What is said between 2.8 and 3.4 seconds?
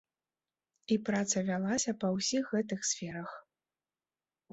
сферах.